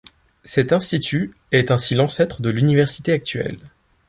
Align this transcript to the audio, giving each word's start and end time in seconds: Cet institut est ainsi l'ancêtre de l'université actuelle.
Cet 0.43 0.73
institut 0.73 1.31
est 1.51 1.69
ainsi 1.69 1.93
l'ancêtre 1.93 2.41
de 2.41 2.49
l'université 2.49 3.11
actuelle. 3.11 3.59